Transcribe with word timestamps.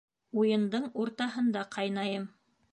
Уйындың 0.43 0.87
уртаһында 1.05 1.65
ҡайнайым. 1.79 2.29